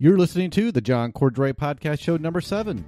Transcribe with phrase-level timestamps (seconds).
[0.00, 2.84] You're listening to the John Cordray Podcast Show number seven.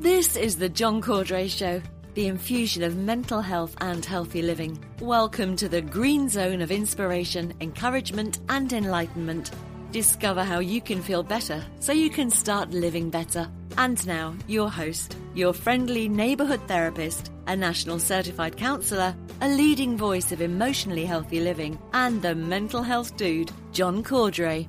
[0.00, 1.80] This is the John Cordray Show,
[2.14, 4.76] the infusion of mental health and healthy living.
[4.98, 9.52] Welcome to the green zone of inspiration, encouragement, and enlightenment.
[9.92, 13.48] Discover how you can feel better so you can start living better.
[13.78, 20.32] And now, your host, your friendly neighborhood therapist, a national certified counselor, a leading voice
[20.32, 24.66] of emotionally healthy living, and the mental health dude, John Cordray.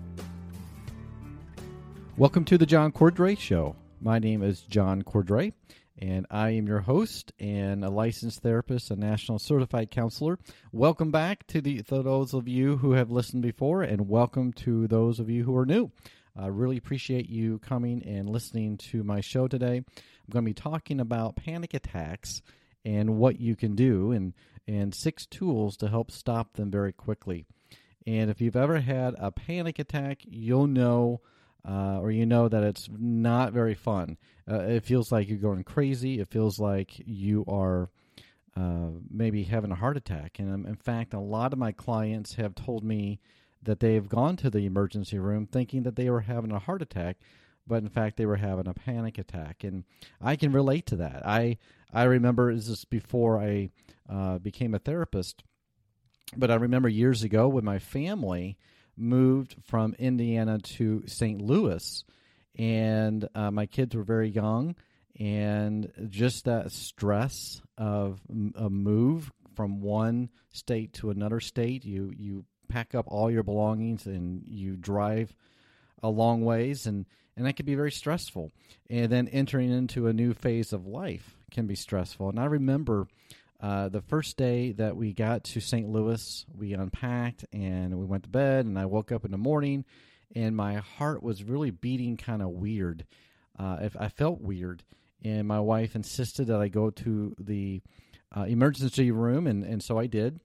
[2.18, 3.76] Welcome to the John Cordray Show.
[4.02, 5.54] My name is John Cordray,
[6.00, 10.40] and I am your host and a licensed therapist, a national certified counselor.
[10.72, 14.88] Welcome back to, the, to those of you who have listened before, and welcome to
[14.88, 15.92] those of you who are new.
[16.36, 19.76] I really appreciate you coming and listening to my show today.
[19.78, 22.42] I'm going to be talking about panic attacks
[22.84, 24.34] and what you can do, and,
[24.68, 27.46] and six tools to help stop them very quickly.
[28.08, 31.22] And if you've ever had a panic attack, you'll know
[31.66, 34.18] uh, or you know that it's not very fun.
[34.50, 36.20] Uh, it feels like you're going crazy.
[36.20, 37.90] It feels like you are
[38.56, 40.40] uh, maybe having a heart attack.
[40.40, 43.20] And um, in fact, a lot of my clients have told me
[43.62, 47.18] that they've gone to the emergency room thinking that they were having a heart attack,
[47.68, 49.64] but in fact they were having a panic attack.
[49.64, 49.84] And
[50.22, 51.26] I can relate to that.
[51.26, 51.58] I
[51.94, 53.70] I remember this is before I
[54.10, 55.44] uh, became a therapist,
[56.36, 58.58] but I remember years ago with my family
[58.98, 61.42] moved from Indiana to St.
[61.42, 62.04] Louis,
[62.58, 64.76] and uh, my kids were very young,
[65.20, 68.20] and just that stress of
[68.56, 74.06] a move from one state to another state, you you pack up all your belongings
[74.06, 75.34] and you drive
[76.04, 77.06] a long ways, and
[77.36, 78.52] and that can be very stressful.
[78.90, 82.30] And then entering into a new phase of life can be stressful.
[82.30, 83.08] And I remember
[83.60, 85.90] uh, the first day that we got to St.
[85.90, 88.66] Louis, we unpacked and we went to bed.
[88.66, 89.86] And I woke up in the morning,
[90.36, 93.06] and my heart was really beating kind of weird.
[93.58, 94.84] Uh, if I felt weird,
[95.24, 97.82] and my wife insisted that I go to the
[98.36, 100.40] uh, emergency room, and, and so I did.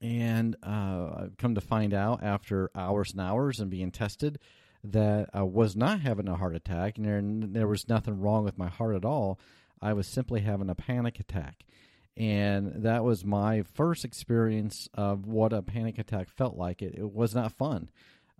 [0.00, 4.38] And uh, come to find out after hours and hours and being tested
[4.84, 7.20] that I was not having a heart attack, and there,
[7.60, 9.38] there was nothing wrong with my heart at all.
[9.80, 11.64] I was simply having a panic attack
[12.18, 16.82] and that was my first experience of what a panic attack felt like.
[16.82, 17.90] It, it was not fun.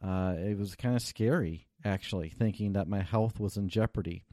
[0.03, 4.25] Uh, it was kind of scary, actually, thinking that my health was in jeopardy.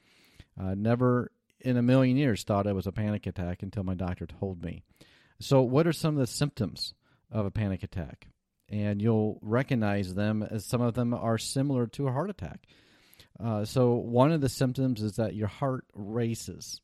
[0.59, 4.25] Uh, never in a million years thought it was a panic attack until my doctor
[4.25, 4.81] told me.
[5.39, 6.95] So, what are some of the symptoms
[7.31, 8.27] of a panic attack?
[8.69, 12.65] And you'll recognize them as some of them are similar to a heart attack.
[13.39, 16.81] Uh, so, one of the symptoms is that your heart races.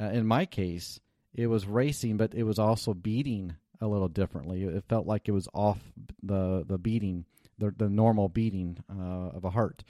[0.00, 1.00] Uh, in my case,
[1.34, 4.62] it was racing, but it was also beating a little differently.
[4.62, 5.78] It felt like it was off
[6.22, 7.24] the the beating,
[7.58, 9.84] the the normal beating uh, of a heart.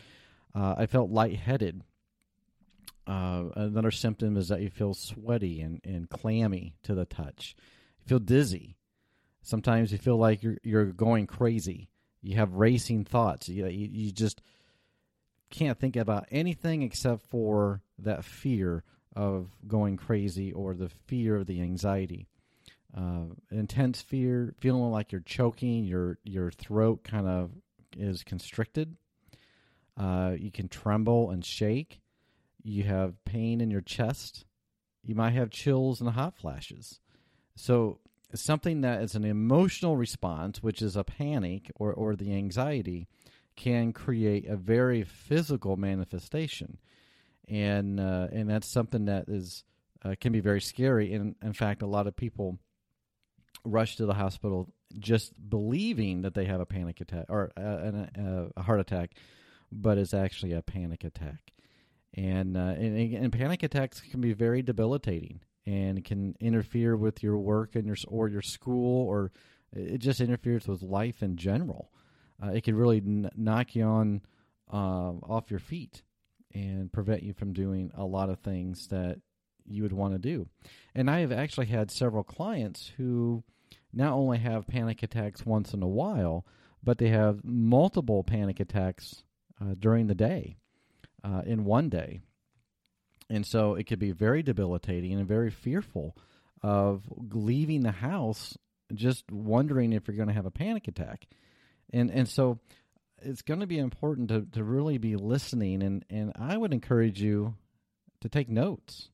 [0.54, 1.82] Uh, I felt lightheaded.
[3.06, 7.54] Uh, another symptom is that you feel sweaty and, and clammy to the touch.
[8.00, 8.76] You feel dizzy.
[9.42, 11.90] Sometimes you feel like you're you're going crazy.
[12.22, 13.50] You have racing thoughts.
[13.50, 14.40] You, you, you just
[15.50, 18.82] can't think about anything except for that fear
[19.16, 22.26] of going crazy or the fear of the anxiety.
[22.96, 27.50] Uh, intense fear, feeling like you're choking, your your throat kind of
[27.96, 28.96] is constricted.
[29.96, 32.00] Uh, you can tremble and shake.
[32.62, 34.44] You have pain in your chest.
[35.02, 37.00] You might have chills and hot flashes.
[37.56, 37.98] So
[38.34, 43.06] something that is an emotional response, which is a panic or, or the anxiety,
[43.56, 46.78] can create a very physical manifestation
[47.48, 49.64] and uh, and that's something that is
[50.04, 51.12] uh, can be very scary.
[51.12, 52.58] And in fact, a lot of people
[53.64, 58.50] rush to the hospital just believing that they have a panic attack or uh, a,
[58.56, 59.12] a heart attack,
[59.72, 61.52] but it's actually a panic attack.
[62.16, 67.38] And, uh, and, and panic attacks can be very debilitating and can interfere with your
[67.38, 69.32] work and your or your school or
[69.72, 71.90] it just interferes with life in general.
[72.40, 74.20] Uh, it can really n- knock you on
[74.72, 76.03] uh, off your feet
[76.54, 79.18] and prevent you from doing a lot of things that
[79.66, 80.48] you would want to do.
[80.94, 83.42] And I have actually had several clients who
[83.92, 86.46] not only have panic attacks once in a while,
[86.82, 89.24] but they have multiple panic attacks
[89.60, 90.56] uh, during the day.
[91.24, 92.20] uh, in one day.
[93.30, 96.16] And so it could be very debilitating and very fearful
[96.62, 97.02] of
[97.32, 98.56] leaving the house
[98.92, 101.26] just wondering if you're going to have a panic attack.
[101.92, 102.58] And and so
[103.24, 107.20] it's going to be important to, to really be listening and, and I would encourage
[107.20, 107.54] you
[108.20, 109.08] to take notes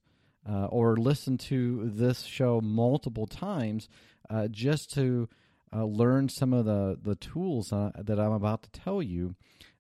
[0.49, 3.89] uh, or listen to this show multiple times
[4.29, 5.29] uh, just to
[5.75, 9.35] uh, learn some of the, the tools uh, that I'm about to tell you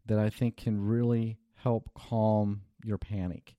[0.07, 3.55] that I think can really help calm your panic.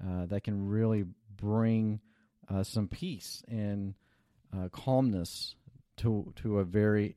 [0.00, 1.04] Uh, that can really
[1.36, 2.00] bring
[2.48, 3.94] uh, some peace and
[4.72, 5.54] calmness
[5.96, 7.14] to to a very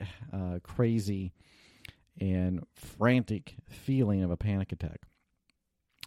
[0.64, 1.32] crazy
[2.20, 5.02] and frantic feeling of a panic attack.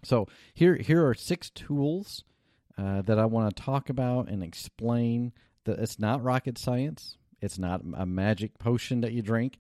[0.03, 2.25] So here here are six tools
[2.77, 5.33] uh, that I want to talk about and explain.
[5.65, 7.17] That it's not rocket science.
[7.41, 9.57] It's not a magic potion that you drink,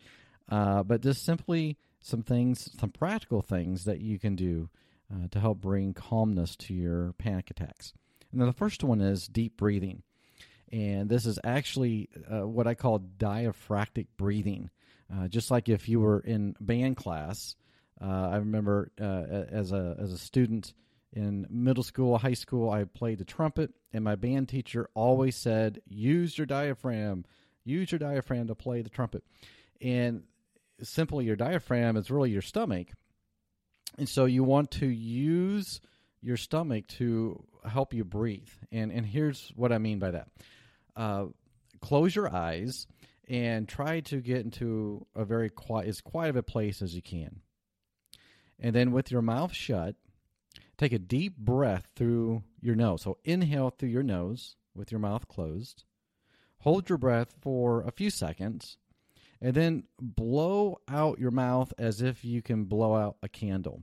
[0.50, 4.68] uh, but just simply some things, some practical things that you can do
[5.12, 7.94] uh, to help bring calmness to your panic attacks.
[8.32, 10.02] And then the first one is deep breathing,
[10.70, 14.70] and this is actually uh, what I call diaphragmatic breathing.
[15.12, 17.56] Uh, just like if you were in band class,
[18.00, 20.74] uh, I remember uh, as a as a student
[21.12, 25.80] in middle school, high school, I played the trumpet, and my band teacher always said,
[25.86, 27.24] "Use your diaphragm,
[27.64, 29.22] use your diaphragm to play the trumpet."
[29.80, 30.24] And
[30.82, 32.88] simply, your diaphragm is really your stomach,
[33.96, 35.80] and so you want to use
[36.20, 38.50] your stomach to help you breathe.
[38.72, 40.28] And and here's what I mean by that:
[40.96, 41.26] uh,
[41.80, 42.86] close your eyes
[43.28, 47.02] and try to get into a very quiet, as quiet of a place as you
[47.02, 47.40] can.
[48.60, 49.96] And then with your mouth shut,
[50.76, 53.02] take a deep breath through your nose.
[53.02, 55.84] So inhale through your nose with your mouth closed.
[56.58, 58.78] Hold your breath for a few seconds
[59.40, 63.82] and then blow out your mouth as if you can blow out a candle.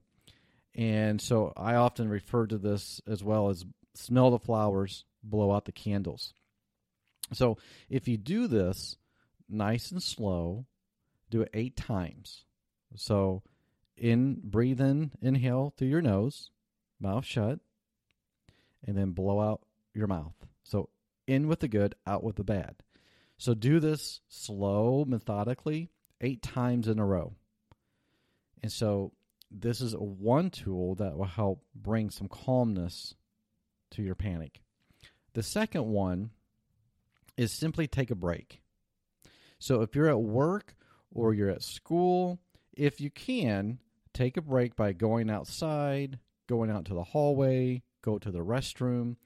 [0.74, 5.66] And so I often refer to this as well as smell the flowers, blow out
[5.66, 6.34] the candles.
[7.34, 7.58] So
[7.90, 8.98] if you do this,
[9.52, 10.66] nice and slow.
[11.30, 12.46] Do it eight times.
[12.96, 13.44] So,
[13.96, 16.50] in, breathe in, inhale through your nose,
[17.00, 17.60] mouth shut,
[18.86, 19.62] and then blow out
[19.94, 20.34] your mouth.
[20.64, 20.90] So,
[21.28, 22.76] in with the good, out with the bad.
[23.38, 25.90] So, do this slow, methodically,
[26.20, 27.34] eight times in a row.
[28.62, 29.14] And so,
[29.50, 33.16] this is one tool that will help bring some calmness
[33.92, 34.62] to your panic.
[35.34, 36.32] The second one
[37.38, 38.61] is simply take a break.
[39.62, 40.74] So if you're at work
[41.14, 42.40] or you're at school,
[42.76, 43.78] if you can,
[44.12, 46.18] take a break by going outside,
[46.48, 49.18] going out to the hallway, go to the restroom,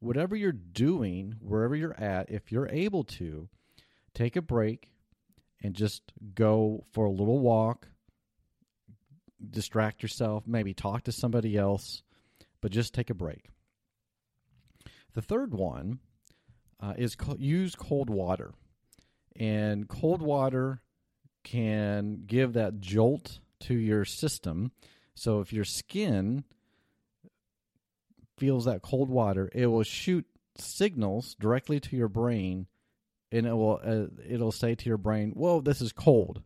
[0.00, 3.48] whatever you're doing, wherever you're at, if you're able to,
[4.12, 4.90] take a break
[5.62, 6.02] and just
[6.34, 7.86] go for a little walk,
[9.48, 12.02] distract yourself, maybe talk to somebody else,
[12.60, 13.50] but just take a break.
[15.14, 16.00] The third one
[16.80, 18.52] uh, is co- use cold water
[19.38, 20.80] and cold water
[21.44, 24.72] can give that jolt to your system.
[25.14, 26.44] So if your skin
[28.36, 32.66] feels that cold water, it will shoot signals directly to your brain,
[33.30, 36.42] and it will uh, it'll say to your brain, "Whoa, this is cold."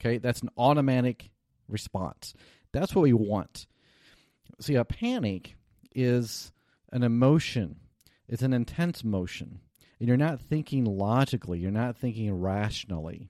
[0.00, 1.30] Okay, that's an automatic
[1.68, 2.34] response.
[2.72, 3.66] That's what we want.
[4.60, 5.56] See, a panic
[5.94, 6.52] is
[6.92, 7.76] an emotion.
[8.28, 9.60] It's an intense motion
[10.00, 13.28] and you're not thinking logically, you're not thinking rationally.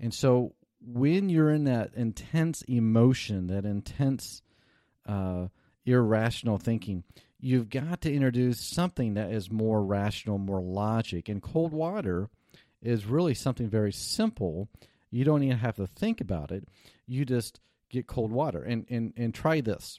[0.00, 4.42] And so when you're in that intense emotion, that intense
[5.06, 5.48] uh,
[5.84, 7.02] irrational thinking,
[7.40, 11.28] you've got to introduce something that is more rational, more logic.
[11.28, 12.28] And cold water
[12.80, 14.68] is really something very simple.
[15.10, 16.68] You don't even have to think about it.
[17.06, 19.98] You just get cold water and, and, and try this.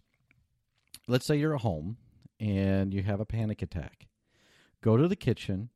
[1.07, 1.97] Let's say you're at home
[2.39, 4.07] and you have a panic attack.
[4.81, 5.69] Go to the kitchen,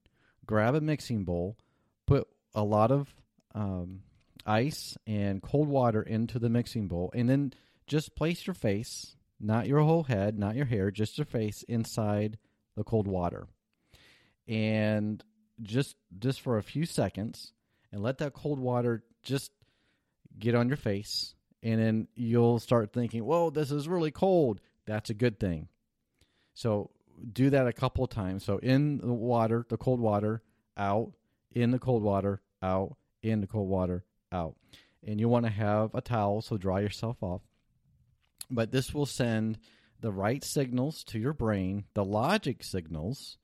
[0.45, 1.57] grab a mixing bowl,
[2.05, 3.13] put a lot of
[3.55, 4.01] um,
[4.45, 7.53] ice and cold water into the mixing bowl, and then
[7.87, 12.37] just place your face, not your whole head, not your hair, just your face inside
[12.75, 13.47] the cold water.
[14.47, 15.23] And
[15.61, 17.53] just just for a few seconds
[17.91, 19.51] and let that cold water just
[20.37, 25.09] get on your face and then you'll start thinking, "Whoa, this is really cold." That's
[25.09, 25.69] a good thing.
[26.53, 26.91] So
[27.31, 28.43] do that a couple of times.
[28.43, 30.41] So in the water, the cold water,
[30.77, 31.11] out,
[31.51, 34.55] in the cold water, out, in the cold water, out.
[35.05, 37.41] And you want to have a towel, so dry yourself off.
[38.49, 39.57] But this will send
[39.99, 43.37] the right signals to your brain, the logic signals,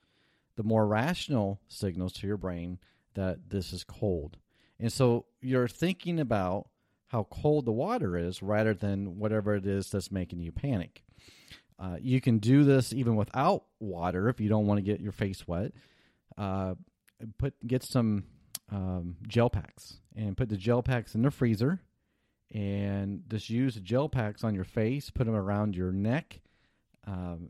[0.55, 2.79] the more rational signals to your brain
[3.13, 4.37] that this is cold.
[4.79, 6.67] And so you're thinking about
[7.07, 11.03] how cold the water is rather than whatever it is that's making you panic.
[11.79, 15.13] Uh, you can do this even without water if you don't want to get your
[15.13, 15.71] face wet.
[16.37, 16.75] Uh,
[17.37, 18.25] put get some
[18.71, 21.79] um, gel packs and put the gel packs in the freezer
[22.53, 26.41] and just use the gel packs on your face, put them around your neck,
[27.07, 27.49] um,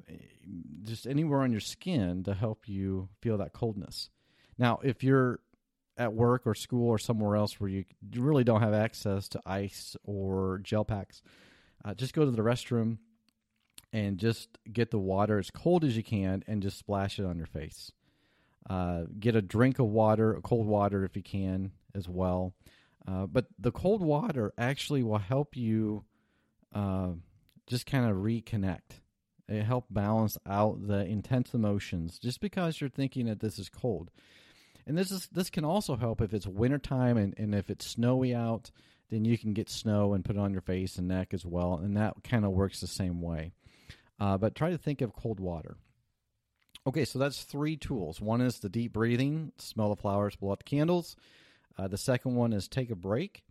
[0.84, 4.10] just anywhere on your skin to help you feel that coldness.
[4.58, 5.40] Now, if you're
[5.98, 9.96] at work or school or somewhere else where you really don't have access to ice
[10.04, 11.22] or gel packs,
[11.84, 12.98] uh, just go to the restroom
[13.92, 17.38] and just get the water as cold as you can and just splash it on
[17.38, 17.92] your face.
[18.70, 22.54] Uh, get a drink of water, cold water if you can as well.
[23.08, 26.04] Uh, but the cold water actually will help you
[26.74, 27.10] uh,
[27.66, 29.02] just kind of reconnect.
[29.48, 34.12] It help balance out the intense emotions just because you're thinking that this is cold.
[34.86, 38.36] And this is this can also help if it's wintertime and, and if it's snowy
[38.36, 38.70] out,
[39.10, 41.76] then you can get snow and put it on your face and neck as well.
[41.76, 43.54] And that kind of works the same way.
[44.20, 45.78] Uh, but try to think of cold water.
[46.88, 48.20] Okay, so that's three tools.
[48.22, 51.16] One is the deep breathing, smell the flowers, blow out the candles.
[51.78, 53.44] Uh, the second one is take a break.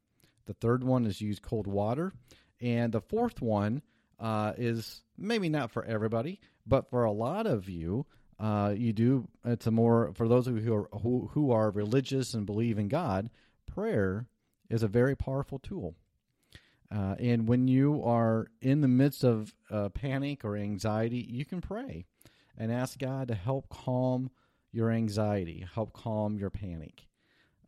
[0.47, 2.13] The third one is use cold water.
[2.61, 3.83] And the fourth one
[4.19, 8.07] uh, is maybe not for everybody, but for a lot of you,
[8.41, 9.29] uh, you do.
[9.45, 12.79] It's a more for those of you who are who, who are religious and believe
[12.79, 13.31] in God.
[13.67, 14.27] Prayer
[14.71, 15.95] is a very powerful tool.
[16.95, 21.61] Uh, and when you are in the midst of uh, panic or anxiety, you can
[21.61, 22.05] pray
[22.57, 24.31] and ask God to help calm
[24.73, 27.07] your anxiety, help calm your panic.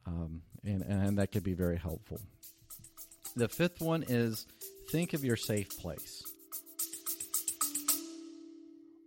[0.07, 2.21] Um, and, and that could be very helpful.
[3.37, 4.47] The fifth one is
[4.91, 6.23] think of your safe place.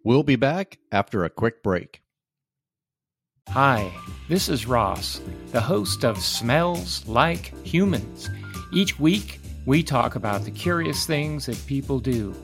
[0.03, 2.01] We'll be back after a quick break.
[3.50, 3.91] Hi,
[4.29, 8.29] this is Ross, the host of Smells Like Humans.
[8.72, 12.36] Each week, we talk about the curious things that people do.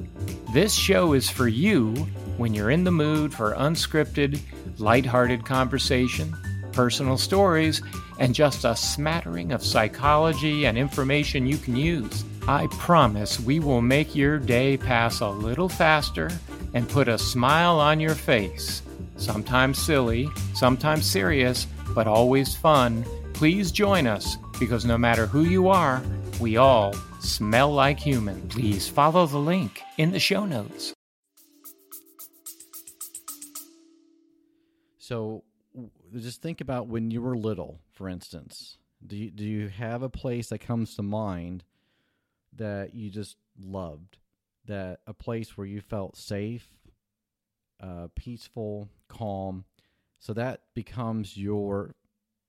[0.54, 1.94] This show is for you
[2.38, 4.40] when you're in the mood for unscripted,
[4.78, 6.34] lighthearted conversation,
[6.72, 7.82] personal stories,
[8.20, 12.24] and just a smattering of psychology and information you can use.
[12.48, 16.30] I promise we will make your day pass a little faster
[16.74, 18.82] and put a smile on your face.
[19.18, 23.04] Sometimes silly, sometimes serious, but always fun.
[23.34, 26.02] Please join us because no matter who you are,
[26.40, 28.48] we all smell like human.
[28.48, 30.94] Please follow the link in the show notes.
[34.98, 35.44] So,
[36.16, 38.78] just think about when you were little, for instance.
[39.06, 41.64] Do you, do you have a place that comes to mind
[42.54, 44.18] that you just loved?
[44.66, 46.68] That a place where you felt safe,
[47.82, 49.66] uh, peaceful, calm.
[50.20, 51.96] So that becomes your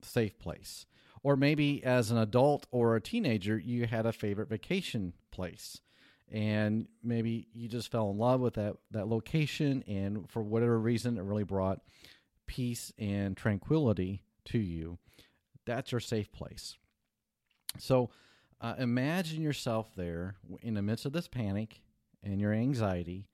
[0.03, 0.87] safe place.
[1.23, 5.81] Or maybe as an adult or a teenager, you had a favorite vacation place.
[6.33, 11.19] And maybe you just fell in love with that, that location, and for whatever reason,
[11.19, 11.81] it really brought
[12.47, 14.99] peace and tranquility to you.
[15.67, 16.77] That's your safe place.
[17.79, 18.11] So
[18.61, 21.81] uh, imagine yourself there in the midst of this panic
[22.23, 23.27] and your anxiety.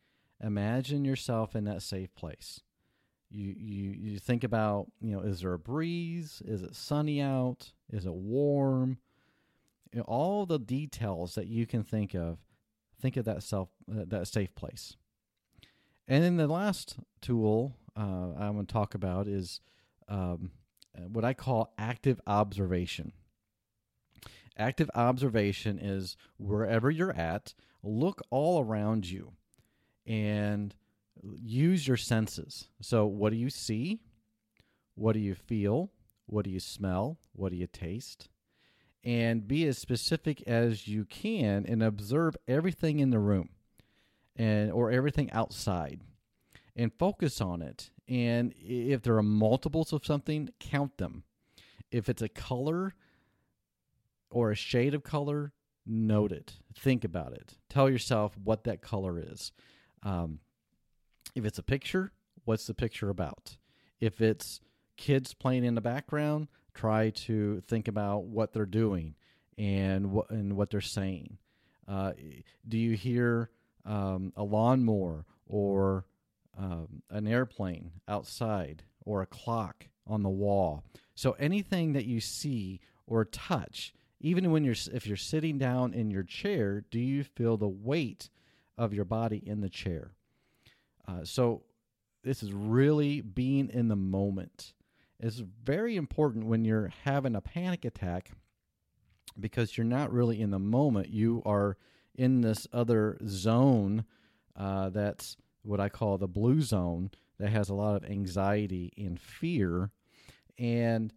[0.42, 2.60] Imagine yourself in that safe place.
[3.30, 6.42] You, you you think about you know is there a breeze?
[6.44, 7.72] Is it sunny out?
[7.90, 8.98] Is it warm?
[9.92, 12.38] You know, all the details that you can think of
[13.00, 14.96] think of that self uh, that safe place.
[16.08, 19.60] And then the last tool uh, i'm going to talk about is
[20.08, 20.52] um,
[21.12, 23.12] what i call active observation.
[24.58, 27.54] Active observation is wherever you're at
[27.86, 29.32] look all around you.
[30.06, 30.74] And
[31.22, 32.68] use your senses.
[32.80, 34.00] So, what do you see?
[34.94, 35.90] What do you feel?
[36.26, 37.18] What do you smell?
[37.32, 38.28] What do you taste?
[39.04, 43.50] And be as specific as you can and observe everything in the room
[44.34, 46.00] and or everything outside
[46.74, 47.90] and focus on it.
[48.08, 51.24] And if there are multiples of something, count them.
[51.90, 52.94] If it's a color
[54.30, 55.52] or a shade of color,
[55.86, 56.54] note it.
[56.74, 57.56] Think about it.
[57.68, 59.52] Tell yourself what that color is.
[60.02, 60.40] Um,
[61.36, 62.12] if it's a picture,
[62.46, 63.58] what's the picture about?
[64.00, 64.58] If it's
[64.96, 69.14] kids playing in the background, try to think about what they're doing
[69.58, 71.36] and what and what they're saying.
[71.86, 72.12] Uh,
[72.66, 73.50] do you hear
[73.84, 76.06] um, a lawnmower or
[76.58, 80.84] um, an airplane outside or a clock on the wall?
[81.14, 86.10] So anything that you see or touch, even when you're if you're sitting down in
[86.10, 88.30] your chair, do you feel the weight
[88.78, 90.12] of your body in the chair?
[91.06, 91.62] Uh, so
[92.22, 94.72] this is really being in the moment.
[95.18, 98.32] It's very important when you're having a panic attack
[99.38, 101.08] because you're not really in the moment.
[101.08, 101.76] You are
[102.14, 104.04] in this other zone
[104.56, 109.20] uh, that's what I call the blue zone that has a lot of anxiety and
[109.20, 109.90] fear.
[110.58, 111.12] And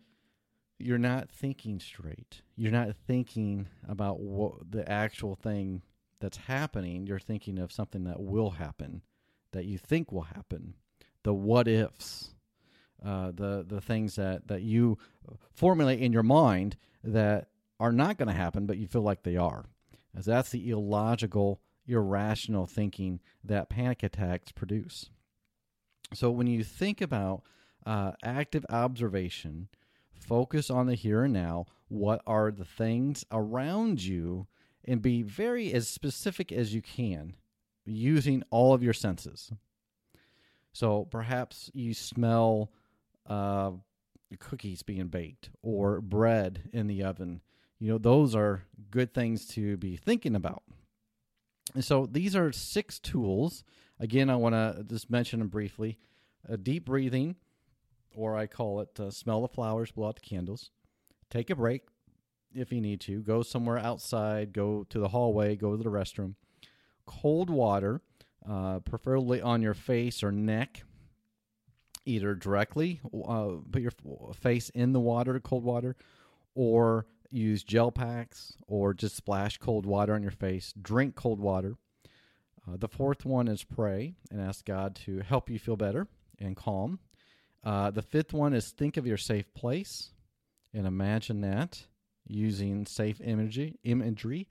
[0.77, 2.41] you're not thinking straight.
[2.55, 5.81] You're not thinking about what the actual thing
[6.19, 7.07] that's happening.
[7.07, 9.01] You're thinking of something that will happen,
[9.51, 10.75] that you think will happen,
[11.23, 12.29] the what ifs,
[13.03, 14.97] uh, the the things that that you
[15.53, 19.37] formulate in your mind that are not going to happen, but you feel like they
[19.37, 19.65] are.
[20.15, 25.09] As that's the illogical, irrational thinking that panic attacks produce.
[26.13, 27.43] So when you think about
[27.85, 29.69] uh, active observation,
[30.11, 31.65] focus on the here and now.
[31.87, 34.47] What are the things around you?
[34.85, 37.35] And be very as specific as you can
[37.89, 39.51] using all of your senses.
[40.73, 42.71] So perhaps you smell
[43.27, 43.71] uh,
[44.39, 47.41] cookies being baked or bread in the oven.
[47.79, 50.63] You know, those are good things to be thinking about.
[51.73, 53.63] And so these are six tools.
[53.99, 55.97] Again, I want to just mention them briefly.
[56.63, 57.35] Deep breathing,
[58.15, 60.71] or I call it uh, smell the flowers, blow out the candles.
[61.29, 61.83] Take a break
[62.53, 63.21] if you need to.
[63.21, 66.35] Go somewhere outside, go to the hallway, go to the restroom.
[67.09, 68.01] Cold water,
[68.47, 70.83] uh, preferably on your face or neck,
[72.05, 73.93] either directly, uh, put your
[74.33, 75.95] face in the water, cold water,
[76.53, 80.71] or use gel packs or just splash cold water on your face.
[80.79, 81.77] Drink cold water.
[82.67, 86.55] Uh, the fourth one is pray and ask God to help you feel better and
[86.55, 86.99] calm.
[87.63, 90.11] Uh, the fifth one is think of your safe place
[90.73, 91.87] and imagine that
[92.27, 93.75] using safe imagery.
[93.83, 94.47] imagery.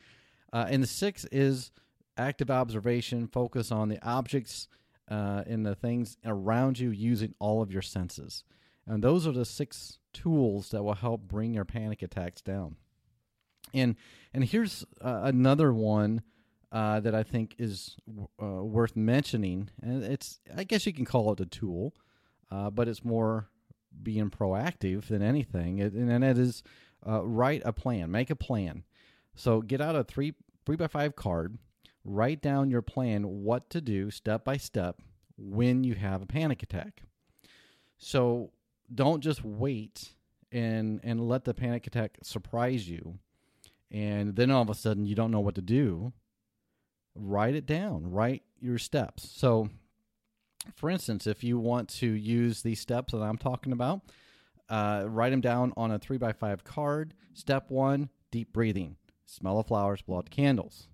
[0.53, 1.71] Uh, and the sixth is
[2.19, 3.29] active observation.
[3.29, 4.69] Focus on the objects
[5.11, 8.45] uh, and the things around you using all of your senses.
[8.87, 12.77] And those are the six tools that will help bring your panic attacks down.
[13.75, 13.97] And
[14.33, 16.23] and here's uh, another one
[16.73, 17.97] uh, that I think is
[18.43, 21.95] uh, worth mentioning, and it's I guess you can call it a tool,
[22.51, 23.49] uh, but it's more
[24.03, 26.63] being proactive than anything, it, and that is
[27.07, 28.85] uh, write a plan, make a plan.
[29.35, 30.35] So get out a three
[30.67, 31.59] three by five card,
[32.09, 35.01] write down your plan, what to do step by step
[35.37, 37.03] when you have a panic attack.
[37.99, 38.51] So
[38.93, 40.11] don't just wait
[40.51, 43.19] and and let the panic attack surprise you
[43.91, 46.13] and then all of a sudden you don't know what to do.
[47.15, 48.11] Write it down.
[48.11, 49.29] Write your steps.
[49.31, 49.69] So
[50.75, 54.03] for instance if you want to use these steps that i'm talking about
[54.69, 57.15] uh, write them down on a 3 by 5 card.
[57.33, 58.97] Step one deep breathing.
[59.25, 60.89] Smell the flowers blow out candles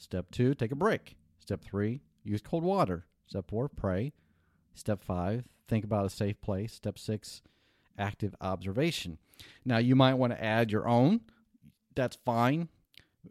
[0.00, 4.12] step two take a break step three use cold water step four pray
[4.74, 7.42] step five think about a safe place step six
[8.00, 9.18] active observation.
[9.64, 11.20] Now, you might want to add your own.
[11.94, 12.68] That's fine.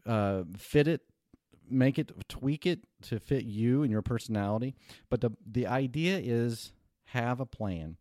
[0.06, 1.02] Uh, fit it,
[1.68, 4.74] make it, tweak it to fit you and your personality.
[5.10, 6.72] But the, the idea is
[7.06, 7.96] have a plan.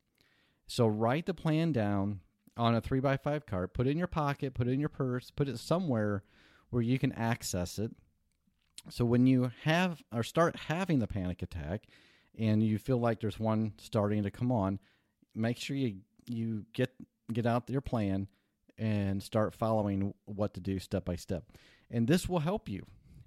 [0.67, 2.19] So write the plan down
[2.55, 4.89] on a three by five card, put it in your pocket, put it in your
[4.89, 6.23] purse, put it somewhere
[6.69, 7.91] where you can access it.
[8.89, 11.83] So when you have or start having the panic attack
[12.37, 14.79] and you feel like there's one starting to come on,
[15.35, 16.93] make sure you you get
[17.33, 18.27] get out your plan
[18.77, 21.43] and start following what to do step by step.
[21.91, 22.85] And this will help you.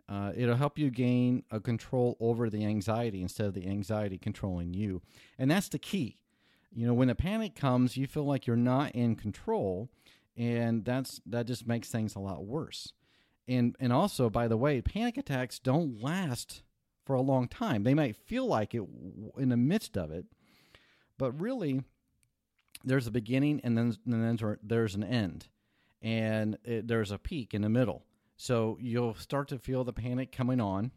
[0.09, 4.75] Uh, it'll help you gain a control over the anxiety instead of the anxiety controlling
[4.75, 5.03] you.
[5.39, 6.19] And that's the key.
[6.75, 9.91] You know, when a panic comes, you feel like you're not in control,
[10.37, 12.93] and that's that just makes things a lot worse.
[13.49, 16.63] And and also, by the way, panic attacks don't last
[17.05, 17.83] for a long time.
[17.83, 18.83] They might feel like it
[19.37, 20.27] in the midst of it,
[21.19, 21.83] but really,
[22.85, 25.49] there's a beginning and then and then there's an end,
[26.01, 28.05] and it, there's a peak in the middle.
[28.37, 30.93] So you'll start to feel the panic coming on,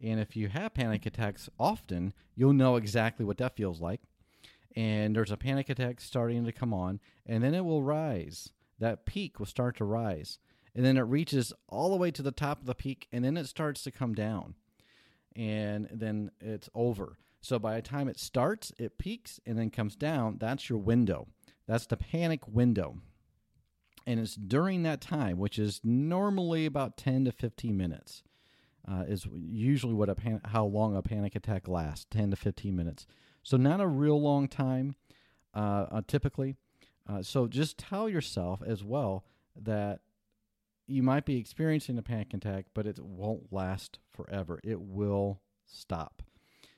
[0.00, 4.00] and if you have panic attacks often, you'll know exactly what that feels like.
[4.74, 8.50] And there's a panic attack starting to come on, and then it will rise.
[8.78, 10.38] That peak will start to rise,
[10.76, 13.38] and then it reaches all the way to the top of the peak, and then
[13.38, 14.54] it starts to come down,
[15.34, 17.16] and then it's over.
[17.40, 20.36] So by the time it starts, it peaks and then comes down.
[20.38, 21.28] That's your window.
[21.66, 22.98] That's the panic window.
[24.06, 28.22] And it's during that time, which is normally about 10 to 15 minutes,
[28.86, 32.76] uh, is usually what a pan- how long a panic attack lasts 10 to 15
[32.76, 33.06] minutes.
[33.42, 34.94] So, not a real long time
[35.54, 36.56] uh, uh, typically.
[37.08, 39.24] Uh, so, just tell yourself as well
[39.60, 40.00] that
[40.86, 44.60] you might be experiencing a panic attack, but it won't last forever.
[44.62, 46.22] It will stop.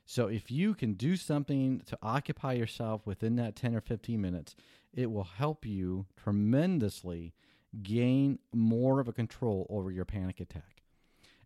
[0.07, 4.57] So if you can do something to occupy yourself within that 10 or 15 minutes,
[4.95, 7.35] it will help you tremendously
[7.83, 10.83] gain more of a control over your panic attack.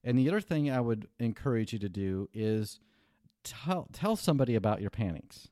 [0.04, 2.78] And the other thing I would encourage you to do is
[3.44, 5.48] tell tell somebody about your panics.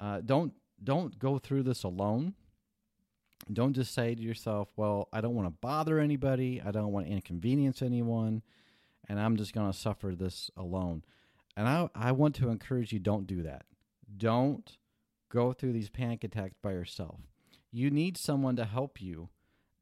[0.00, 2.34] Uh, don't don't go through this alone.
[3.52, 6.60] Don't just say to yourself, "Well, I don't want to bother anybody.
[6.64, 8.42] I don't want to inconvenience anyone,
[9.08, 11.04] and I'm just going to suffer this alone."
[11.56, 13.66] And I I want to encourage you don't do that.
[14.16, 14.76] Don't
[15.28, 17.20] go through these panic attacks by yourself.
[17.70, 19.28] You need someone to help you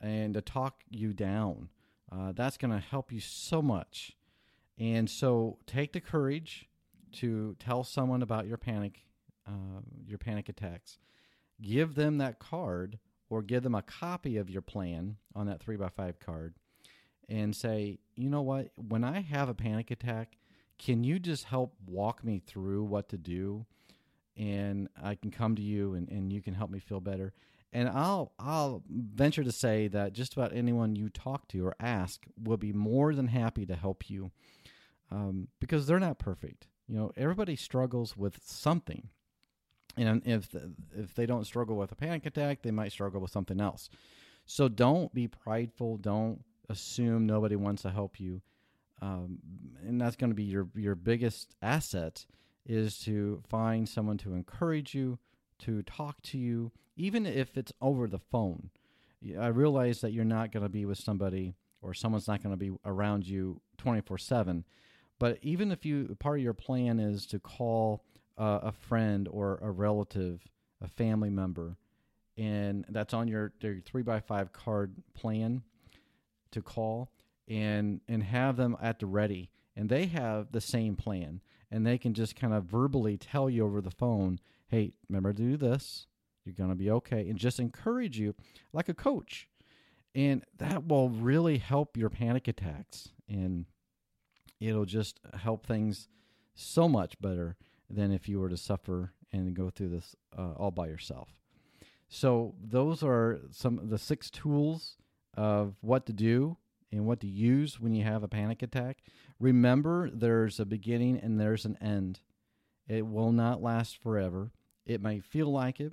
[0.00, 1.68] and to talk you down.
[2.10, 4.16] Uh, that's going to help you so much.
[4.78, 6.68] And so take the courage
[7.12, 9.06] to tell someone about your panic,
[9.46, 10.98] uh, your panic attacks.
[11.60, 12.98] Give them that card
[13.28, 16.54] or give them a copy of your plan on that three by five card
[17.28, 20.36] and say, you know what, when I have a panic attack,
[20.78, 23.66] can you just help walk me through what to do?
[24.36, 27.32] And I can come to you and, and you can help me feel better.
[27.72, 32.24] And I'll I'll venture to say that just about anyone you talk to or ask
[32.42, 34.30] will be more than happy to help you
[35.10, 36.68] um, because they're not perfect.
[36.86, 39.08] You know, everybody struggles with something,
[39.96, 40.54] and if
[40.96, 43.88] if they don't struggle with a panic attack, they might struggle with something else.
[44.44, 45.96] So don't be prideful.
[45.98, 48.42] Don't assume nobody wants to help you,
[49.00, 49.38] um,
[49.86, 52.26] and that's going to be your your biggest asset
[52.66, 55.18] is to find someone to encourage you,
[55.60, 58.70] to talk to you, even if it's over the phone.
[59.40, 62.56] I realize that you're not going to be with somebody or someone's not going to
[62.56, 64.64] be around you 24 7
[65.18, 68.04] but even if you part of your plan is to call
[68.38, 70.42] uh, a friend or a relative,
[70.82, 71.76] a family member,
[72.36, 75.62] and that's on your, your three by five card plan
[76.50, 77.10] to call
[77.48, 79.50] and and have them at the ready.
[79.74, 83.64] And they have the same plan and they can just kind of verbally tell you
[83.64, 86.06] over the phone hey remember to do this.
[86.44, 88.34] You're going to be okay and just encourage you
[88.72, 89.48] like a coach.
[90.14, 93.66] And that will really help your panic attacks and
[94.60, 96.08] it'll just help things
[96.54, 97.56] so much better
[97.88, 101.28] than if you were to suffer and go through this uh, all by yourself.
[102.08, 104.96] So those are some of the six tools
[105.34, 106.56] of what to do
[106.92, 108.98] and what to use when you have a panic attack.
[109.38, 112.20] Remember, there's a beginning and there's an end.
[112.88, 114.52] It will not last forever.
[114.84, 115.92] It may feel like it.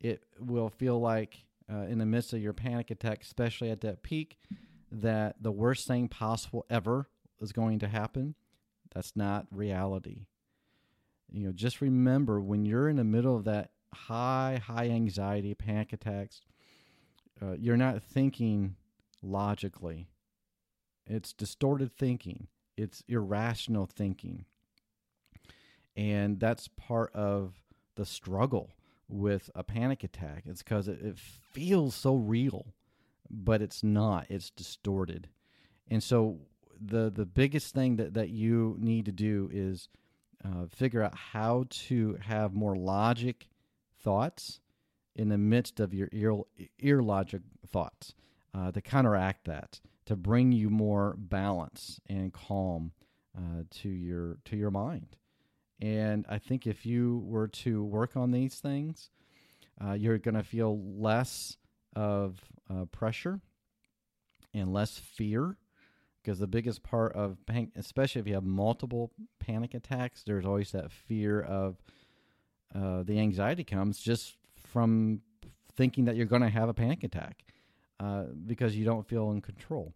[0.00, 4.02] It will feel like uh, in the midst of your panic attack, especially at that
[4.02, 4.38] peak,
[4.90, 7.08] that the worst thing possible ever
[7.40, 8.34] is going to happen.
[8.94, 10.26] That's not reality.
[11.32, 15.92] You know, just remember when you're in the middle of that high, high anxiety, panic
[15.92, 16.40] attacks,
[17.40, 18.76] uh, you're not thinking
[19.22, 20.08] logically.
[21.06, 24.44] It's distorted thinking, it's irrational thinking.
[25.96, 27.62] And that's part of
[27.96, 28.70] the struggle
[29.08, 30.44] with a panic attack.
[30.46, 32.66] It's because it, it feels so real,
[33.30, 35.28] but it's not, it's distorted.
[35.88, 36.38] And so
[36.80, 39.88] the the biggest thing that, that you need to do is
[40.44, 43.48] uh, figure out how to have more logic
[44.02, 44.60] thoughts
[45.14, 46.38] in the midst of your ear,
[46.78, 48.14] ear logic thoughts
[48.54, 52.92] uh, to counteract that to bring you more balance and calm
[53.36, 55.16] uh, to your to your mind.
[55.80, 59.10] And i think if you were to work on these things
[59.84, 61.56] uh, you're going to feel less
[61.96, 63.40] of uh, pressure
[64.54, 65.56] and less fear
[66.22, 70.70] because the biggest part of panic, especially if you have multiple panic attacks, there's always
[70.72, 71.82] that fear of
[72.74, 75.20] uh, the anxiety comes just from
[75.74, 77.44] thinking that you're going to have a panic attack
[78.00, 79.94] uh, because you don't feel in control.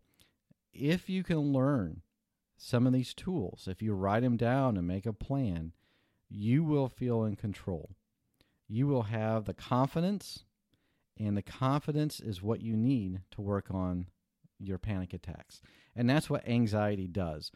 [0.72, 2.02] If you can learn
[2.56, 5.72] some of these tools, if you write them down and make a plan,
[6.28, 7.90] you will feel in control.
[8.68, 10.44] You will have the confidence,
[11.18, 14.06] and the confidence is what you need to work on
[14.58, 15.60] your panic attacks.
[15.96, 17.50] And that's what anxiety does.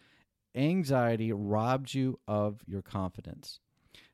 [0.55, 3.61] Anxiety robs you of your confidence.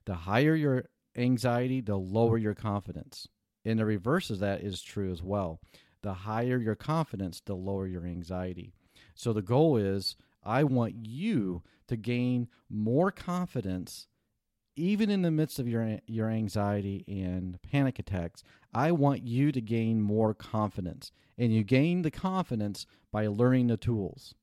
[0.05, 0.87] The higher your
[1.17, 3.29] anxiety, the lower your confidence.
[3.65, 5.61] And the reverse of that is true as well.
[6.03, 8.75] The higher your confidence, the lower your anxiety.
[9.15, 14.07] So the goal is I want you to gain more confidence
[14.77, 19.61] even in the midst of your your anxiety and panic attacks, I want you to
[19.61, 21.11] gain more confidence.
[21.39, 24.35] And you gain the confidence by learning the tools.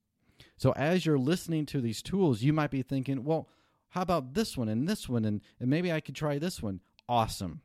[0.58, 3.48] So as you're listening to these tools, you might be thinking, well,
[3.90, 6.82] how about this one and this one and, and maybe I could try this one.
[7.08, 7.62] Awesome.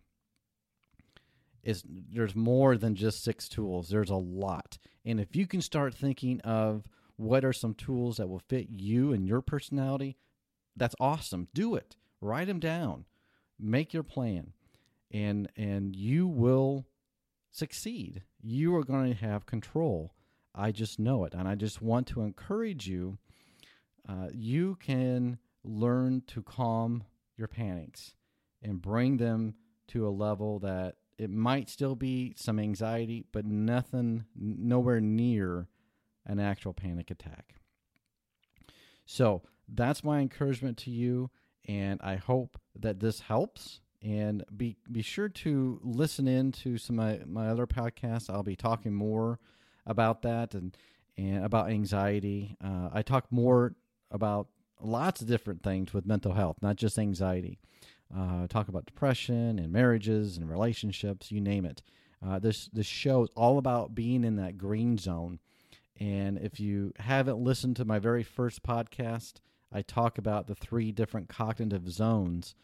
[1.62, 3.88] Is there's more than just six tools.
[3.88, 4.78] There's a lot.
[5.04, 9.12] And if you can start thinking of what are some tools that will fit you
[9.12, 10.16] and your personality,
[10.76, 11.48] that's awesome.
[11.52, 13.04] Do it write them down
[13.58, 14.52] make your plan
[15.10, 16.86] and and you will
[17.50, 18.22] succeed.
[18.40, 20.14] You are going to have control.
[20.54, 21.34] I just know it.
[21.34, 23.18] And I just want to encourage you.
[24.08, 27.04] Uh, you can learn to calm
[27.36, 28.14] your panics
[28.62, 29.54] and bring them
[29.88, 35.68] to a level that it might still be some anxiety, but nothing, nowhere near
[36.26, 37.54] an actual panic attack.
[39.04, 41.30] So that's my encouragement to you,
[41.68, 43.80] and I hope that this helps.
[44.00, 48.30] And be be sure to listen in to some of my, my other podcasts.
[48.30, 49.40] I'll be talking more
[49.86, 50.76] about that and
[51.16, 52.56] and about anxiety.
[52.64, 53.74] Uh, I talk more
[54.12, 54.46] about
[54.80, 57.58] lots of different things with mental health, not just anxiety.
[58.16, 61.82] Uh, talk about depression and marriages and relationships, you name it.
[62.24, 65.40] Uh, this this show is all about being in that green zone.
[66.00, 69.34] And if you haven't listened to my very first podcast,
[69.72, 72.54] I talk about the three different cognitive zones.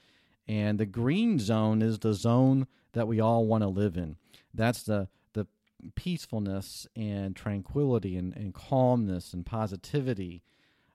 [0.46, 4.16] And the green zone is the zone that we all want to live in.
[4.52, 5.46] That's the the
[5.96, 10.42] peacefulness and tranquility and, and calmness and positivity,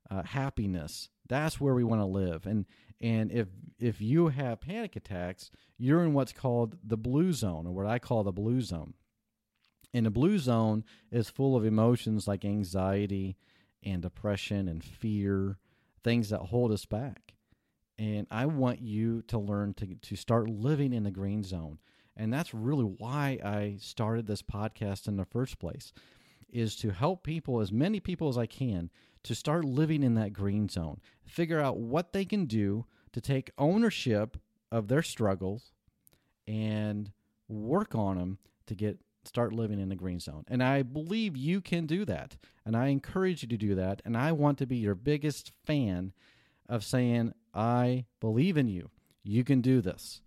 [0.09, 1.09] uh, happiness.
[1.27, 2.45] That's where we want to live.
[2.45, 2.65] And
[3.01, 3.47] and if
[3.79, 7.99] if you have panic attacks, you're in what's called the blue zone, or what I
[7.99, 8.93] call the blue zone.
[9.93, 13.37] And the blue zone is full of emotions like anxiety
[13.81, 15.57] and depression and fear,
[16.03, 17.33] things that hold us back.
[17.97, 21.79] And I want you to learn to, to start living in the green zone.
[22.15, 25.93] And that's really why I started this podcast in the first place
[26.51, 28.89] is to help people, as many people as I can,
[29.23, 30.99] to start living in that green zone.
[31.25, 34.37] Figure out what they can do to take ownership
[34.71, 35.71] of their struggles
[36.47, 37.11] and
[37.47, 40.43] work on them to get start living in the green zone.
[40.47, 42.37] And I believe you can do that.
[42.65, 44.01] And I encourage you to do that.
[44.05, 46.13] And I want to be your biggest fan
[46.67, 48.89] of saying, I believe in you.
[49.23, 50.21] You can do this.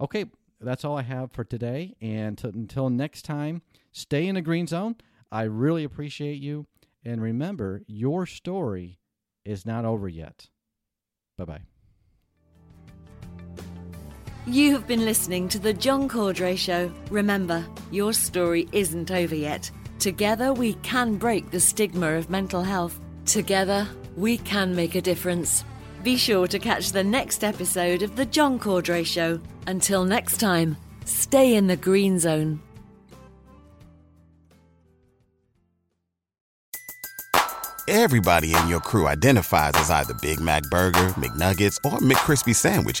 [0.00, 0.26] Okay,
[0.60, 1.94] that's all I have for today.
[2.00, 4.96] And to, until next time, stay in the green zone.
[5.30, 6.66] I really appreciate you.
[7.04, 8.98] And remember, your story
[9.44, 10.48] is not over yet.
[11.36, 11.73] Bye bye.
[14.46, 16.92] You have been listening to The John Cordray Show.
[17.10, 19.70] Remember, your story isn't over yet.
[19.98, 23.00] Together, we can break the stigma of mental health.
[23.24, 25.64] Together, we can make a difference.
[26.02, 29.40] Be sure to catch the next episode of The John Cordray Show.
[29.66, 30.76] Until next time,
[31.06, 32.60] stay in the green zone.
[37.88, 43.00] Everybody in your crew identifies as either Big Mac Burger, McNuggets, or McCrispy Sandwich.